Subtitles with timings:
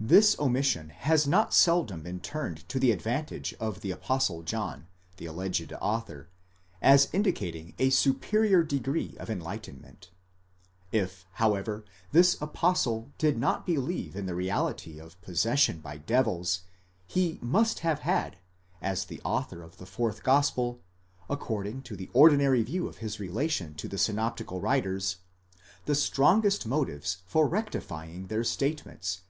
[0.00, 4.86] This omission has not seldom been turned to the advantage of the Apostle John,
[5.18, 6.30] the alleged author,
[6.80, 10.08] as indicating a superior degree of enlightenment.®3
[10.90, 16.60] If however this apostle did not believe in the reality of possession by devils,
[17.06, 18.38] he must have had,
[18.80, 20.80] as the author of the fourth gospel,
[21.28, 25.16] according to the ordinary view of his relation to the synoptical writers,
[25.84, 29.20] the strongest motives for rectifying their statements